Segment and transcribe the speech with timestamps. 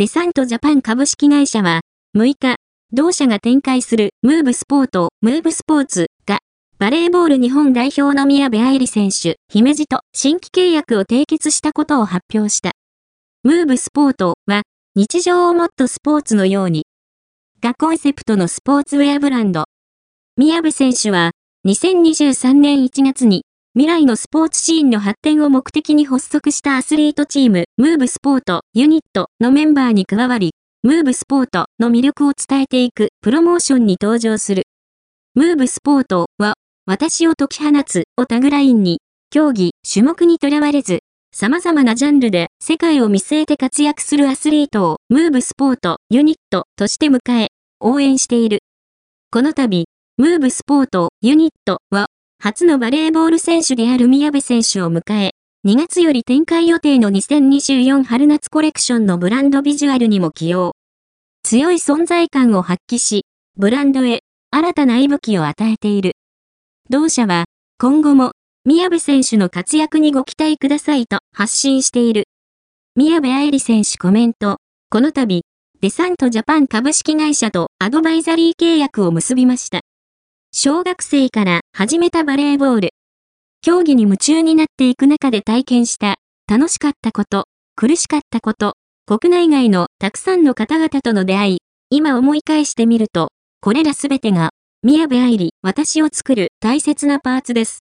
[0.00, 1.82] デサントジャパン株式会社は、
[2.16, 2.56] 6日、
[2.90, 6.38] 同社が展開するムーブスポート、ムーブスポーツが、
[6.78, 12.70] バレーボール日本代表の宮部愛理選手、姫路と新規契約を締結したことを発表した。
[13.42, 14.62] ムーブスポートは、
[14.94, 16.86] 日常をもっとスポーツのように、
[17.60, 19.64] がコンセプトのスポーツウェアブランド。
[20.38, 21.32] 宮部選手は、
[21.66, 23.42] 2023年1月に
[23.74, 34.64] 未来のスポーツシーンの発展を目的に発足したアスリートチーム、ムーブスポートユニットのメンバーに加わり、ムーブスポートの魅力を伝えていくプロモーションに登場する。
[35.36, 36.54] ムーブスポートは、
[36.84, 38.98] 私を解き放つをタグラインに、
[39.30, 40.98] 競技、種目にとらわれず、
[41.32, 48.58] 様々なジャンルで世界を見据えて活躍するアスリートをムーブスポートユニットとして迎え、応援している。
[49.30, 49.84] この度、
[50.16, 52.08] ムーブスポートユニットは
[52.42, 55.32] 初のバレーボール選手である宮部選手を迎え、
[55.66, 60.72] 2月より展開予定の2024春夏コレクションのブランドビジュアルにも起用。
[61.42, 63.26] 強い存在感を発揮し、
[63.58, 66.12] ブランドへ新たな息吹を与えている。
[66.88, 67.44] 同社は、
[67.78, 68.32] 今後も、
[68.64, 72.24] 宮部選手の活躍にご期待くださいと発信している。
[72.96, 74.56] 宮部愛理選手コメント。
[74.88, 75.42] この度、
[75.82, 79.80] デサントジャパン株式会社とアドバイザリー契約を結びました。
[80.62, 82.90] 小学生から始めたバレーボール。
[83.62, 87.44] 競技に夢中になっていく中で体験した楽しかったこと、
[87.76, 88.74] 苦しかったこと、
[89.06, 93.30] 国内外のたくさんの方々との出会い、今思い返してみると、
[93.62, 94.50] これらすべてが、
[94.82, 97.78] 宮部愛理、私を作る大切なパーツです。